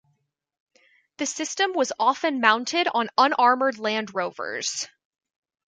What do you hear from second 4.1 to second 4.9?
Rovers.